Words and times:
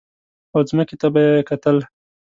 او 0.53 0.59
ځمکې 0.69 0.95
ته 1.01 1.07
به 1.13 1.21
یې 1.27 1.45
کتل. 1.49 1.77